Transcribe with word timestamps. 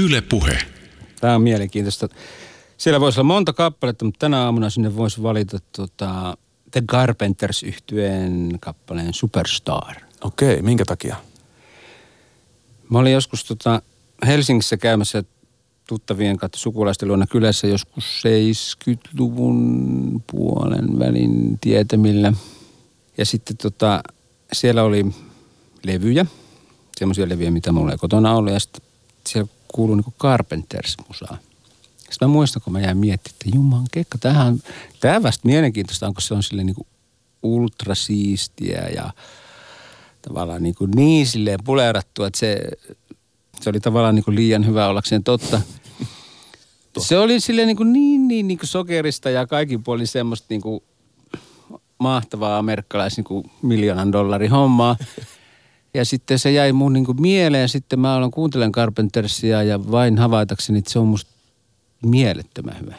Yle 0.00 0.20
Puhe. 0.20 0.58
Tämä 1.20 1.34
on 1.34 1.42
mielenkiintoista. 1.42 2.08
Siellä 2.76 3.00
voisi 3.00 3.20
olla 3.20 3.26
monta 3.26 3.52
kappaletta, 3.52 4.04
mutta 4.04 4.18
tänä 4.18 4.44
aamuna 4.44 4.70
sinne 4.70 4.96
voisi 4.96 5.22
valita 5.22 5.58
tota, 5.76 6.36
The 6.70 6.82
Carpenters 6.90 7.62
yhtyeen 7.62 8.58
kappaleen 8.60 9.14
Superstar. 9.14 9.94
Okei, 10.20 10.62
minkä 10.62 10.84
takia? 10.84 11.16
Mä 12.88 12.98
olin 12.98 13.12
joskus 13.12 13.44
tota 13.44 13.82
Helsingissä 14.26 14.76
käymässä 14.76 15.24
tuttavien 15.88 16.36
kautta 16.36 16.58
sukulaisten 16.58 17.08
luona 17.08 17.26
kylässä 17.26 17.66
joskus 17.66 18.22
70-luvun 18.26 20.22
puolen 20.30 20.98
välin 20.98 21.58
tietämillä. 21.60 22.32
Ja 23.18 23.26
sitten 23.26 23.56
tota, 23.56 24.02
siellä 24.52 24.82
oli 24.82 25.06
levyjä, 25.82 26.26
semmoisia 26.96 27.28
levyjä, 27.28 27.50
mitä 27.50 27.72
mulla 27.72 27.92
ei 27.92 27.98
kotona 27.98 28.34
ollut. 28.34 28.52
Ja 28.52 28.60
sitten 28.60 28.82
siellä 29.28 29.59
kuului 29.72 29.96
niinku 29.96 30.14
Carpenters-musaa. 30.18 31.38
Sitten 31.96 32.28
mä 32.28 32.32
muistan, 32.32 32.62
kun 32.62 32.72
mä 32.72 32.80
jäin 32.80 32.96
miettimään, 32.96 33.34
että 33.34 33.56
juman 33.56 33.86
kekka, 33.92 34.18
tämähän 34.18 34.46
on, 34.46 34.60
tämä 35.00 35.22
vasta 35.22 35.48
mielenkiintoista, 35.48 36.06
onko 36.06 36.20
se 36.20 36.34
on 36.34 36.42
sille 36.42 36.64
niinku 36.64 36.86
ultrasiistiä 37.42 38.88
ja 38.94 39.10
tavallaan 40.22 40.62
niin, 40.62 40.74
kuin 40.74 40.90
niin 40.90 41.26
silleen 41.26 41.58
pulerattu, 41.64 42.24
että 42.24 42.38
se, 42.38 42.60
se 43.60 43.70
oli 43.70 43.80
tavallaan 43.80 44.14
niin 44.14 44.24
kuin 44.24 44.34
liian 44.34 44.66
hyvä 44.66 44.88
ollakseen 44.88 45.24
totta. 45.24 45.60
Se 46.98 47.18
oli 47.18 47.40
silleen 47.40 47.66
niin, 47.66 47.76
kuin 47.76 47.92
niin, 47.92 48.28
niin, 48.28 48.48
niin 48.48 48.58
kuin 48.58 48.68
sokerista 48.68 49.30
ja 49.30 49.46
kaikin 49.46 49.82
puolin 49.82 50.06
semmoista 50.06 50.46
niin 50.50 50.60
kuin 50.60 50.80
mahtavaa 51.98 52.58
amerikkalais 52.58 53.16
niin 53.16 53.50
miljoonan 53.62 54.12
dollarin 54.12 54.50
hommaa. 54.50 54.96
Ja 55.94 56.04
sitten 56.04 56.38
se 56.38 56.52
jäi 56.52 56.72
mun 56.72 56.92
niin 56.92 57.06
kuin 57.06 57.20
mieleen. 57.20 57.68
Sitten 57.68 58.00
mä 58.00 58.14
aloin 58.14 58.30
kuuntelen 58.30 58.72
Carpentersia 58.72 59.62
ja 59.62 59.90
vain 59.90 60.18
havaitakseni, 60.18 60.78
että 60.78 60.92
se 60.92 60.98
on 60.98 61.06
musta 61.06 61.30
mielettömän 62.02 62.80
hyvä. 62.80 62.94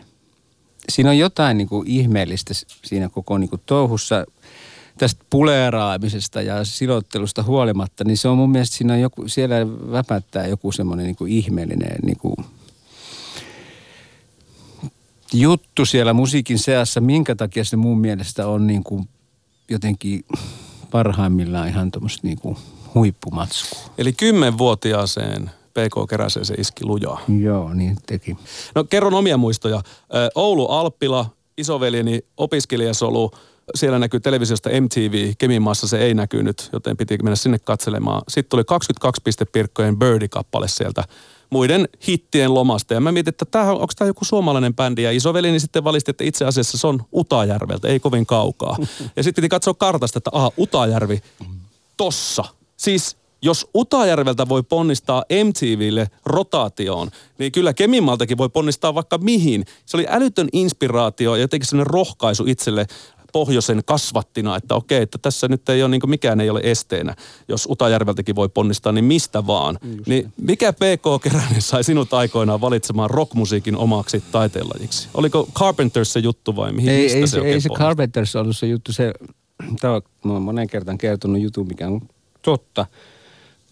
Siinä 0.89 1.09
on 1.09 1.17
jotain 1.17 1.57
niin 1.57 1.69
kuin 1.69 1.87
ihmeellistä 1.87 2.53
siinä 2.83 3.09
koko 3.09 3.37
niin 3.37 3.49
kuin 3.49 3.61
touhussa 3.65 4.25
tästä 4.97 5.25
puleeraamisesta 5.29 6.41
ja 6.41 6.65
silottelusta 6.65 7.43
huolimatta, 7.43 8.03
niin 8.03 8.17
se 8.17 8.27
on 8.27 8.37
mun 8.37 8.51
mielestä 8.51 8.75
siinä 8.75 8.93
on 8.93 9.01
joku, 9.01 9.27
siellä 9.27 9.55
väpättää 9.91 10.47
joku 10.47 10.71
semmoinen 10.71 11.05
niin 11.05 11.15
kuin 11.15 11.31
ihmeellinen 11.31 11.95
niin 12.05 12.17
kuin 12.17 12.35
juttu 15.33 15.85
siellä 15.85 16.13
musiikin 16.13 16.59
seassa, 16.59 17.01
minkä 17.01 17.35
takia 17.35 17.65
se 17.65 17.75
mun 17.75 17.99
mielestä 17.99 18.47
on 18.47 18.67
niin 18.67 18.83
kuin 18.83 19.09
jotenkin 19.69 20.25
parhaimmillaan 20.91 21.67
ihan 21.67 21.91
tuommoista 21.91 22.27
niin 22.27 22.39
kuin 22.39 22.57
huippumatskua. 22.95 23.79
Eli 23.97 24.13
kymmenvuotiaaseen 24.13 25.51
PK 25.69 26.09
Keräseen 26.09 26.45
se 26.45 26.53
iski 26.53 26.85
lujaa. 26.85 27.19
Joo, 27.39 27.73
niin 27.73 27.97
teki. 28.05 28.37
No 28.75 28.83
kerron 28.83 29.13
omia 29.13 29.37
muistoja. 29.37 29.81
Oulu 30.35 30.67
Alppila, 30.67 31.25
isoveljeni 31.61 32.21
opiskelijasolu, 32.37 33.31
siellä 33.75 33.99
näkyy 33.99 34.19
televisiosta 34.19 34.69
MTV, 34.81 35.33
Keminmaassa 35.37 35.87
se 35.87 35.97
ei 35.97 36.13
näkynyt, 36.13 36.69
joten 36.73 36.97
piti 36.97 37.17
mennä 37.23 37.35
sinne 37.35 37.59
katselemaan. 37.59 38.21
Sitten 38.27 38.49
tuli 38.49 38.63
22 38.63 39.21
pistepirkkojen 39.23 39.99
Birdie-kappale 39.99 40.67
sieltä 40.67 41.03
muiden 41.49 41.89
hittien 42.07 42.53
lomasta. 42.53 42.93
Ja 42.93 42.99
mä 43.01 43.11
mietin, 43.11 43.29
että 43.29 43.45
tämä, 43.45 43.71
onko 43.71 43.93
tämä 43.97 44.09
joku 44.09 44.25
suomalainen 44.25 44.73
bändi. 44.73 45.03
Ja 45.03 45.11
isovelini 45.11 45.59
sitten 45.59 45.83
valisti, 45.83 46.11
että 46.11 46.23
itse 46.23 46.45
asiassa 46.45 46.77
se 46.77 46.87
on 46.87 47.03
Utajärveltä, 47.13 47.87
ei 47.87 47.99
kovin 47.99 48.25
kaukaa. 48.25 48.77
Ja 49.15 49.23
sitten 49.23 49.41
piti 49.41 49.49
katsoa 49.49 49.73
kartasta, 49.73 50.17
että 50.17 50.29
aha, 50.33 50.51
Utajärvi, 50.57 51.21
tossa. 51.97 52.43
Siis 52.77 53.17
jos 53.41 53.67
Utajärveltä 53.75 54.49
voi 54.49 54.63
ponnistaa 54.63 55.23
MTVlle 55.43 56.07
rotaatioon, 56.25 57.11
niin 57.37 57.51
kyllä 57.51 57.73
Keminmaltakin 57.73 58.37
voi 58.37 58.49
ponnistaa 58.49 58.95
vaikka 58.95 59.17
mihin. 59.17 59.65
Se 59.85 59.97
oli 59.97 60.05
älytön 60.09 60.47
inspiraatio 60.53 61.35
ja 61.35 61.41
jotenkin 61.41 61.69
sellainen 61.69 61.93
rohkaisu 61.93 62.43
itselle 62.47 62.87
pohjoisen 63.31 63.81
kasvattina, 63.85 64.55
että 64.55 64.75
okei, 64.75 65.01
että 65.01 65.17
tässä 65.17 65.47
nyt 65.47 65.69
ei 65.69 65.83
ole, 65.83 65.91
niin 65.91 66.01
mikään 66.09 66.41
ei 66.41 66.49
ole 66.49 66.59
esteenä. 66.63 67.15
Jos 67.47 67.67
Utajärveltäkin 67.71 68.35
voi 68.35 68.49
ponnistaa, 68.49 68.91
niin 68.91 69.05
mistä 69.05 69.47
vaan. 69.47 69.79
Just 69.83 70.07
niin 70.07 70.33
mikä 70.41 70.73
PK 70.73 71.23
Keränen 71.23 71.61
sai 71.61 71.83
sinut 71.83 72.13
aikoinaan 72.13 72.61
valitsemaan 72.61 73.09
rockmusiikin 73.09 73.77
omaksi 73.77 74.23
taiteenlajiksi? 74.31 75.07
Oliko 75.13 75.47
Carpenters 75.53 76.13
se 76.13 76.19
juttu 76.19 76.55
vai 76.55 76.73
mihin? 76.73 76.89
Ei, 76.89 77.13
ei 77.13 77.27
se, 77.27 77.27
se, 77.27 77.39
ei 77.39 77.61
se 77.61 77.69
Carpenters 77.69 78.35
ollut 78.35 78.57
se 78.57 78.67
juttu. 78.67 78.93
Se, 78.93 79.13
tämä 79.81 80.01
on 80.23 80.41
monen 80.41 80.67
kertaan 80.67 80.97
kertonut 80.97 81.41
jutun, 81.41 81.67
mikä 81.67 81.87
on 81.87 82.01
totta. 82.41 82.85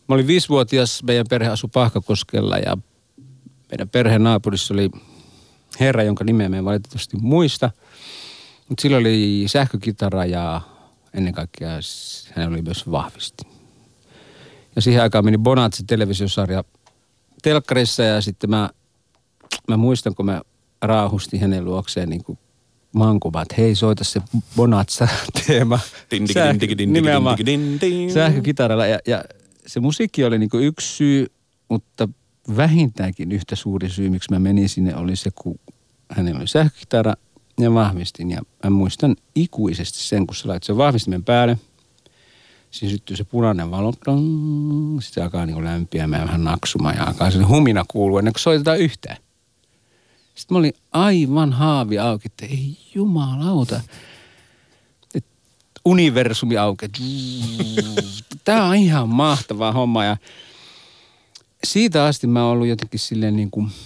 Mä 0.09 0.15
olin 0.15 0.27
viisivuotias, 0.27 1.03
meidän 1.03 1.25
perhe 1.29 1.49
asui 1.49 1.69
Pahkakoskella 1.73 2.57
ja 2.57 2.77
meidän 3.71 3.89
perheen 3.89 4.23
naapurissa 4.23 4.73
oli 4.73 4.89
herra, 5.79 6.03
jonka 6.03 6.23
nimeä 6.23 6.49
me 6.49 6.57
en 6.57 6.65
valitettavasti 6.65 7.17
muista– 7.21 7.71
mutta 8.69 8.81
sillä 8.81 8.97
oli 8.97 9.43
sähkökitara 9.47 10.25
ja 10.25 10.61
ennen 11.13 11.33
kaikkea 11.33 11.69
hän 12.35 12.53
oli 12.53 12.61
myös 12.61 12.91
vahvisti. 12.91 13.43
Ja 14.75 14.81
siihen 14.81 15.01
aikaan 15.01 15.25
meni 15.25 15.37
Bonatse 15.37 15.83
televisiosarja 15.87 16.63
telkkarissa 17.41 18.03
ja 18.03 18.21
sitten 18.21 18.49
mä, 18.49 18.69
mä 19.67 19.77
muistan, 19.77 20.15
kun 20.15 20.25
mä 20.25 20.41
raahustin 20.81 21.39
hänen 21.41 21.65
luokseen 21.65 22.09
niin 22.09 22.23
kuin 22.23 22.37
mankuva, 22.91 23.41
että 23.41 23.55
hei 23.57 23.75
soita 23.75 24.03
se 24.03 24.21
Bonatsa-teema. 24.55 25.79
Nimenomaan 26.93 27.37
sähkökitaralla. 28.13 28.85
Ja, 28.85 28.99
ja 29.07 29.23
se 29.67 29.79
musiikki 29.79 30.23
oli 30.23 30.39
niin 30.39 30.49
yksi 30.53 30.95
syy, 30.95 31.27
mutta 31.69 32.09
vähintäänkin 32.57 33.31
yhtä 33.31 33.55
suuri 33.55 33.89
syy, 33.89 34.09
miksi 34.09 34.31
mä 34.31 34.39
menin 34.39 34.69
sinne, 34.69 34.95
oli 34.95 35.15
se, 35.15 35.31
kun 35.35 35.59
hänellä 36.11 36.39
oli 36.39 36.47
sähkökitara 36.47 37.13
ja 37.59 37.73
vahvistin. 37.73 38.31
Ja 38.31 38.41
mä 38.63 38.69
muistan 38.69 39.15
ikuisesti 39.35 39.99
sen, 39.99 40.27
kun 40.27 40.35
sä 40.35 40.47
lait 40.47 40.63
sen 40.63 40.77
vahvistimen 40.77 41.23
päälle. 41.23 41.57
Siinä 42.71 42.91
syttyy 42.91 43.17
se 43.17 43.23
punainen 43.23 43.71
valo. 43.71 43.91
Sitten 43.91 45.01
se 45.01 45.21
alkaa 45.21 45.45
niin 45.45 45.63
lämpiämään 45.63 46.27
vähän 46.27 46.43
naksumaan 46.43 46.95
ja 46.95 47.03
alkaa 47.03 47.31
se 47.31 47.43
humina 47.43 47.85
kuulua 47.87 48.19
ennen 48.19 48.33
kuin 48.33 48.41
soitetaan 48.41 48.79
yhtään. 48.79 49.17
Sitten 50.35 50.55
mä 50.55 50.59
olin 50.59 50.73
aivan 50.91 51.53
haavi 51.53 51.99
auki, 51.99 52.27
että 52.27 52.45
ei 52.45 52.77
jumalauta. 52.95 53.81
että 55.15 55.29
universumi 55.85 56.57
auki. 56.57 56.85
Tämä 58.45 58.65
on 58.65 58.75
ihan 58.75 59.09
mahtava 59.09 59.71
homma 59.71 60.05
ja 60.05 60.17
siitä 61.63 62.05
asti 62.05 62.27
mä 62.27 62.43
oon 62.43 62.51
ollut 62.51 62.67
jotenkin 62.67 62.99
silleen 62.99 63.35
niin 63.35 63.51
kuin– 63.51 63.71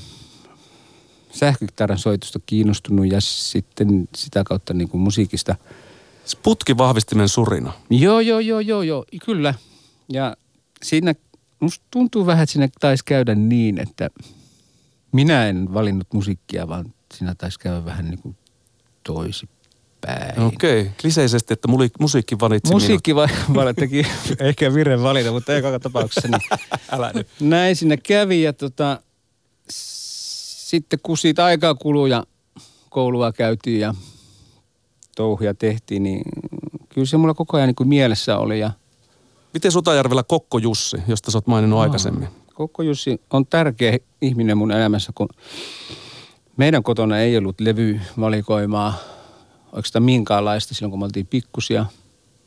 sähkökitaran 1.33 1.97
soitusta 1.97 2.39
kiinnostunut 2.45 3.11
ja 3.11 3.21
sitten 3.21 4.07
sitä 4.15 4.43
kautta 4.43 4.73
niin 4.73 4.89
kuin 4.89 5.01
musiikista. 5.01 5.55
vahvistimen 6.77 7.29
surina. 7.29 7.73
Joo, 7.89 8.19
joo, 8.19 8.39
joo, 8.39 8.59
joo, 8.59 8.81
joo, 8.81 9.05
kyllä. 9.25 9.53
Ja 10.09 10.37
siinä 10.83 11.15
musta 11.59 11.85
tuntuu 11.91 12.25
vähän, 12.25 12.43
että 12.43 12.53
siinä 12.53 12.69
taisi 12.79 13.05
käydä 13.05 13.35
niin, 13.35 13.79
että 13.79 14.09
minä 15.11 15.47
en 15.47 15.73
valinnut 15.73 16.07
musiikkia, 16.13 16.67
vaan 16.67 16.93
siinä 17.13 17.35
taisi 17.35 17.59
käydä 17.59 17.85
vähän 17.85 18.09
niin 18.09 18.19
kuin 18.21 18.35
toisipäin. 20.07 20.47
Okei, 20.47 20.81
okay. 20.81 20.93
kliseisesti, 21.01 21.53
että 21.53 21.67
musiikki 21.99 22.39
valitsi 22.39 22.73
Musiikki 22.73 23.15
va- 23.15 23.73
teki 23.79 24.05
ehkä 24.39 24.73
virren 24.73 25.03
valita, 25.03 25.31
mutta 25.31 25.55
ei 25.55 25.61
koko 25.61 25.79
tapauksessa. 25.79 26.27
Niin 26.27 26.41
Älä 26.91 27.11
nyt. 27.13 27.27
Näin 27.39 27.75
sinne 27.75 27.97
kävi 27.97 28.41
ja 28.41 28.53
tota, 28.53 28.99
sitten 29.69 30.99
kun 31.03 31.17
siitä 31.17 31.45
aikaa 31.45 31.75
kului 31.75 32.09
ja 32.09 32.23
koulua 32.89 33.31
käytiin 33.31 33.79
ja 33.79 33.93
touhuja 35.15 35.53
tehtiin, 35.53 36.03
niin 36.03 36.21
kyllä 36.89 37.05
se 37.05 37.17
mulla 37.17 37.33
koko 37.33 37.57
ajan 37.57 37.67
niin 37.67 37.75
kuin 37.75 37.89
mielessä 37.89 38.37
oli. 38.37 38.59
Ja... 38.59 38.71
Miten 39.53 39.71
Sutajärvellä 39.71 40.23
Kokko 40.23 40.57
Jussi, 40.57 40.97
josta 41.07 41.31
sä 41.31 41.37
oot 41.37 41.47
maininnut 41.47 41.77
no, 41.77 41.81
aikaisemmin? 41.81 42.27
Kokko 42.53 42.83
Jussi 42.83 43.21
on 43.29 43.45
tärkeä 43.45 43.97
ihminen 44.21 44.57
mun 44.57 44.71
elämässä, 44.71 45.11
kun 45.15 45.29
meidän 46.57 46.83
kotona 46.83 47.19
ei 47.19 47.37
ollut 47.37 47.61
levyvalikoimaa 47.61 49.12
oikeastaan 49.73 50.03
minkäänlaista 50.03 50.73
silloin, 50.73 50.91
kun 50.91 50.99
me 50.99 51.05
oltiin 51.05 51.27
pikkusia. 51.27 51.85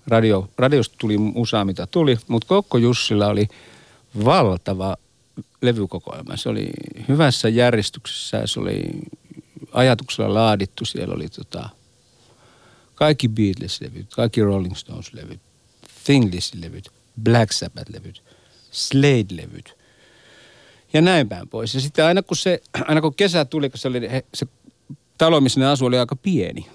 Radio, 0.07 0.49
radiosta 0.59 0.97
tuli 0.99 1.19
musaa, 1.19 1.65
mitä 1.65 1.87
tuli, 1.87 2.19
mutta 2.29 2.49
Kokko 2.49 2.79
Jussilla 2.79 3.27
oli 3.27 3.49
valtava 4.25 4.97
levykokoelma. 5.61 6.37
Se 6.37 6.49
oli 6.49 6.69
hyvässä 7.09 7.49
järjestyksessä, 7.49 8.43
se 8.45 8.61
oli 8.61 8.83
ajatuksella 9.73 10.35
laadittu. 10.35 10.85
Siellä 10.85 11.15
oli 11.15 11.29
tota, 11.29 11.69
kaikki 12.95 13.29
Beatles-levyt, 13.29 14.07
kaikki 14.15 14.43
Rolling 14.43 14.75
Stones-levyt, 14.75 15.41
Thingless-levyt, 16.05 16.91
Black 17.23 17.53
Sabbath-levyt, 17.53 18.23
Slade-levyt 18.71 19.77
ja 20.93 21.01
näin 21.01 21.29
päin 21.29 21.49
pois. 21.49 21.75
Ja 21.75 21.81
sitten 21.81 22.05
aina 22.05 22.23
kun, 22.23 22.37
se, 22.37 22.63
aina 22.87 23.01
kun 23.01 23.15
kesä 23.15 23.45
tuli, 23.45 23.71
kun 23.71 23.79
se, 23.79 23.89
oli, 23.89 24.01
se 24.35 24.47
talo, 25.19 25.41
missä 25.41 25.61
ne 25.61 25.67
asui, 25.67 25.89
oli 25.89 25.99
aika 25.99 26.17
pieni. 26.17 26.67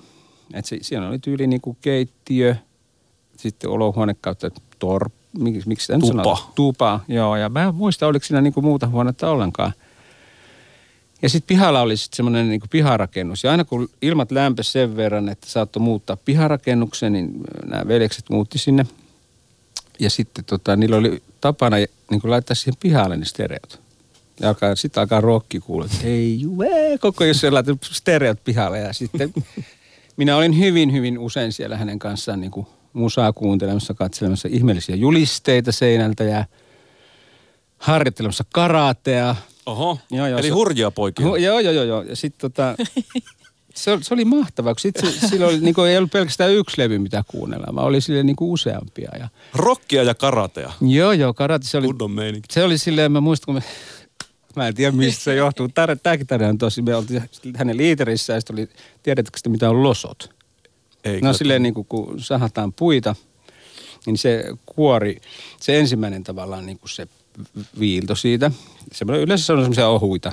Et 0.53 0.65
se, 0.65 0.77
siellä 0.81 1.07
oli 1.07 1.19
tyyli 1.19 1.47
niin 1.47 1.61
kuin 1.61 1.77
keittiö, 1.81 2.55
sitten 3.37 3.69
olohuone 3.69 4.15
kautta 4.21 4.51
torppa 4.79 5.21
miksi, 5.39 5.67
miksi 5.67 5.93
Tupa. 5.99 6.51
Tupa, 6.55 6.99
joo. 7.07 7.35
Ja 7.35 7.49
mä 7.49 7.63
en 7.63 7.75
muista, 7.75 8.07
oliko 8.07 8.25
siinä 8.25 8.41
niinku 8.41 8.61
muuta 8.61 8.87
huonetta 8.87 9.29
ollenkaan. 9.29 9.73
Ja 11.21 11.29
sitten 11.29 11.47
pihalla 11.47 11.81
oli 11.81 11.97
sitten 11.97 12.15
semmoinen 12.15 12.49
niin 12.49 12.61
piharakennus. 12.69 13.43
Ja 13.43 13.51
aina 13.51 13.63
kun 13.63 13.89
ilmat 14.01 14.31
lämpesi 14.31 14.71
sen 14.71 14.95
verran, 14.95 15.29
että 15.29 15.47
saattoi 15.49 15.81
muuttaa 15.81 16.17
piharakennuksen, 16.25 17.13
niin 17.13 17.33
nämä 17.65 17.87
veljekset 17.87 18.29
muutti 18.29 18.57
sinne. 18.57 18.85
Ja 19.99 20.09
sitten 20.09 20.45
tota, 20.45 20.75
niillä 20.75 20.97
oli 20.97 21.23
tapana 21.41 21.77
niin 21.77 22.21
laittaa 22.23 22.55
siihen 22.55 22.77
pihalle 22.79 23.17
ne 23.17 23.25
stereot. 23.25 23.79
Ja 24.39 24.47
alkaa, 24.47 24.75
sitten 24.75 25.01
alkaa 25.01 25.21
rokki 25.21 25.59
kuulla, 25.59 25.85
että 25.85 26.07
ei 26.07 26.41
juve, 26.41 26.97
koko 26.99 27.23
jos 27.23 27.39
se 27.39 27.49
laitettu 27.49 27.87
stereot 27.93 28.43
pihalle. 28.43 28.79
Ja 28.79 28.93
sitten 28.93 29.33
minä 30.21 30.37
olin 30.37 30.59
hyvin, 30.59 30.91
hyvin 30.91 31.19
usein 31.19 31.51
siellä 31.51 31.77
hänen 31.77 31.99
kanssaan 31.99 32.41
niin 32.41 32.51
kuin 32.51 32.67
musaa 32.93 33.33
kuuntelemassa, 33.33 33.93
katselemassa 33.93 34.47
ihmeellisiä 34.51 34.95
julisteita 34.95 35.71
seinältä 35.71 36.23
ja 36.23 36.45
harjoittelemassa 37.77 38.43
karatea. 38.53 39.35
Oho, 39.65 39.99
joo, 40.11 40.27
joo, 40.27 40.39
eli 40.39 40.47
se, 40.47 40.53
hurjia 40.53 40.91
poikia. 40.91 41.25
Hu, 41.25 41.35
joo, 41.35 41.59
joo, 41.59 41.73
joo, 41.73 41.83
joo. 41.83 42.01
Ja 42.01 42.15
sitten 42.15 42.51
tota, 42.51 42.75
se, 43.75 43.97
se, 44.01 44.13
oli 44.13 44.25
mahtavaa, 44.25 44.73
kun 44.73 44.79
sit 44.79 44.95
se, 44.97 45.27
sillä 45.27 45.47
oli, 45.47 45.59
niin 45.59 45.73
kuin, 45.73 45.89
ei 45.89 45.97
ollut 45.97 46.11
pelkästään 46.11 46.51
yksi 46.51 46.81
levy, 46.81 46.99
mitä 46.99 47.23
kuunnella, 47.27 47.75
vaan 47.75 47.87
oli 47.87 48.01
sille 48.01 48.23
niin 48.23 48.35
kuin 48.35 48.51
useampia. 48.51 49.11
Ja... 49.19 49.27
Rokkia 49.53 50.03
ja 50.03 50.15
karatea. 50.15 50.73
Joo, 50.81 51.11
joo, 51.11 51.33
karate. 51.33 51.67
Se 51.67 51.77
oli, 51.77 51.87
se 52.51 52.63
oli 52.63 52.77
silleen, 52.77 53.11
mä 53.11 53.21
muistan, 53.21 53.45
kun 53.45 53.55
me 53.55 53.63
Mä 54.55 54.67
en 54.67 54.75
tiedä, 54.75 54.91
mistä 54.91 55.23
se 55.23 55.35
johtuu. 55.35 55.69
Tämäkin 56.03 56.27
tarina 56.27 56.49
on 56.49 56.57
tosi. 56.57 56.81
Me 56.81 56.95
oltiin 56.95 57.23
hänen 57.55 57.77
liiterissä 57.77 58.33
ja 58.33 58.39
sitten 58.39 58.53
oli, 58.53 58.69
tiedätkö 59.03 59.37
sitä, 59.37 59.49
mitä 59.49 59.69
on 59.69 59.83
losot? 59.83 60.29
Ei, 61.03 61.21
no 61.21 61.33
silleen 61.33 61.63
niin 61.63 61.73
kuin, 61.73 61.87
kun 61.87 62.19
sahataan 62.19 62.73
puita, 62.73 63.15
niin 64.05 64.17
se 64.17 64.43
kuori, 64.65 65.21
se 65.59 65.79
ensimmäinen 65.79 66.23
tavallaan 66.23 66.65
niin 66.65 66.79
kuin 66.79 66.89
se 66.89 67.07
viilto 67.79 68.15
siitä. 68.15 68.51
Se, 68.91 69.05
yleensä 69.05 69.45
se 69.45 69.53
on 69.53 69.59
semmoisia 69.59 69.87
ohuita. 69.87 70.31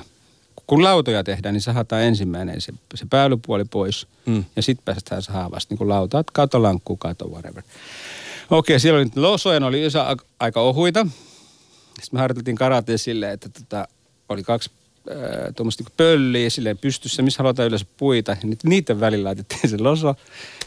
Kun 0.67 0.83
lautoja 0.83 1.23
tehdään, 1.23 1.53
niin 1.53 1.61
sahataan 1.61 2.01
ensimmäinen 2.01 2.61
se, 2.61 2.73
se 2.95 3.05
päälypuoli 3.09 3.65
pois. 3.65 4.07
Mm. 4.25 4.43
Ja 4.55 4.61
sitten 4.61 4.85
päästään 4.85 5.21
sahaa 5.21 5.51
vasta 5.51 5.71
niin 5.71 5.77
kuin 5.77 5.89
lautaat, 5.89 6.31
kato, 6.31 6.63
lankku, 6.63 6.97
kato, 6.97 7.27
whatever. 7.27 7.63
Okei, 8.49 8.79
siellä 8.79 8.99
oli 8.99 9.09
losoja, 9.15 9.59
ne 9.59 9.65
oli 9.65 9.81
aika 10.39 10.61
ohuita. 10.61 11.07
Sitten 11.87 12.17
me 12.17 12.19
harjoiteltiin 12.19 12.55
karateen 12.55 12.99
silleen, 12.99 13.33
että 13.33 13.49
tota, 13.49 13.87
oli 14.29 14.43
kaksi 14.43 14.71
äh, 15.11 15.17
tuommoista 15.55 15.83
niin 15.83 15.93
pölliä 15.97 16.49
silleen 16.49 16.77
pystyssä, 16.77 17.21
missä 17.21 17.43
halutaan 17.43 17.67
yleensä 17.67 17.85
puita. 17.97 18.31
Ja 18.31 18.37
niiden 18.63 18.99
välillä 18.99 19.27
laitettiin 19.27 19.69
se 19.69 19.77
loso. 19.79 20.15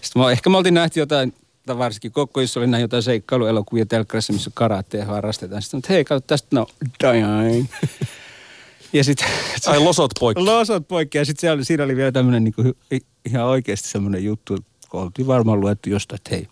Sitten 0.00 0.22
mä, 0.22 0.30
ehkä 0.30 0.50
me 0.50 0.56
oltiin 0.56 0.74
nähty 0.74 1.00
jotain, 1.00 1.34
tai 1.66 1.78
varsinkin 1.78 2.12
Kokkoissa 2.12 2.60
oli 2.60 2.66
nähty 2.66 2.84
jotain 2.84 3.02
seikkailuelokuvia 3.02 3.86
telkkarissa, 3.86 4.32
missä 4.32 4.50
karatea 4.54 5.06
harrastetaan. 5.06 5.62
Sitten 5.62 5.82
hei, 5.88 6.04
katso 6.04 6.26
tästä, 6.26 6.48
no, 6.56 6.66
dying. 7.02 7.66
Ja 8.92 9.04
sitten... 9.04 9.28
Ai 9.66 9.78
losot 9.78 10.10
poikki. 10.20 10.44
Losot 10.44 10.88
poikki. 10.88 11.18
Ja 11.18 11.24
sitten 11.24 11.64
siinä 11.64 11.84
oli 11.84 11.96
vielä 11.96 12.12
tämmöinen 12.12 12.44
niin 12.44 12.74
ihan 13.24 13.44
oikeasti 13.44 13.88
semmoinen 13.88 14.24
juttu, 14.24 14.58
kun 14.88 15.02
oltiin 15.02 15.26
varmaan 15.26 15.60
luettu 15.60 15.90
jostain, 15.90 16.16
että 16.16 16.30
hei, 16.30 16.48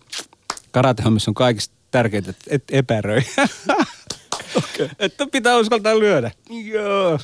karatehommissa 0.71 1.31
on 1.31 1.35
kaikista 1.35 1.75
tärkeintä, 1.91 2.31
että 2.31 2.45
et 2.49 2.65
epäröi. 2.73 3.23
Että 4.99 5.27
pitää 5.27 5.59
uskaltaa 5.59 5.99
lyödä. 5.99 6.31
Joo. 6.65 7.19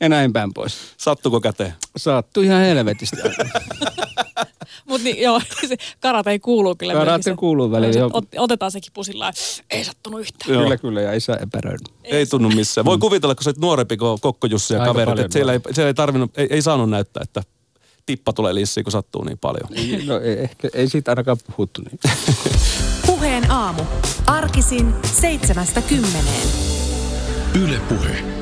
Ja 0.00 0.08
näin 0.08 0.32
päin 0.32 0.54
pois. 0.54 0.76
Sattuko 0.96 1.40
käteen? 1.40 1.74
Sattui 1.96 2.44
ihan 2.44 2.60
helvetistä. 2.60 3.16
Mutta 4.88 5.04
niin, 5.04 5.22
joo, 5.22 5.40
se 5.68 5.76
karate 6.00 6.38
kuuluu 6.38 6.74
kyllä. 6.74 6.92
Karate 6.92 7.34
kuuluu 7.34 7.70
väliin, 7.70 7.98
joo. 7.98 8.10
Otetaan 8.36 8.72
sekin 8.72 8.92
pusilla 8.92 9.32
ei 9.70 9.84
sattunut 9.84 10.20
yhtään. 10.20 10.52
Joo. 10.52 10.62
Kyllä, 10.62 10.76
kyllä, 10.76 11.00
ja 11.00 11.12
isä 11.12 11.38
epäröinyt. 11.42 11.88
Ei, 12.04 12.16
ei 12.16 12.26
tunnu 12.26 12.50
missään. 12.50 12.84
Voi 12.84 12.98
kuvitella, 12.98 13.34
kun 13.34 13.44
sä 13.44 13.50
oot 13.50 13.58
nuorempi 13.58 13.96
kuin 13.96 14.20
Kokko 14.20 14.46
Jussi 14.46 14.74
ja 14.74 14.84
kaverit, 14.84 15.18
että 15.18 15.32
siellä 15.32 15.52
ei, 15.52 15.60
siellä 15.72 15.88
ei 15.88 15.94
tarvinnut, 15.94 16.38
ei, 16.38 16.46
ei 16.50 16.62
saanut 16.62 16.90
näyttää, 16.90 17.22
että 17.22 17.42
tippa 18.06 18.32
tulee 18.32 18.54
lissiin, 18.54 18.84
kun 18.84 18.92
sattuu 18.92 19.24
niin 19.24 19.38
paljon. 19.38 19.68
No 20.06 20.20
ei, 20.20 20.38
ehkä, 20.38 20.68
ei 20.74 20.88
siitä 20.88 21.10
ainakaan 21.10 21.36
puhuttu 21.46 21.82
niin. 21.82 21.98
Puheen 23.18 23.50
aamu. 23.50 23.82
Arkisin 24.26 24.94
seitsemästä 25.20 25.82
kymmeneen. 25.82 26.48
Yle 27.62 27.80
Puhe. 27.88 28.37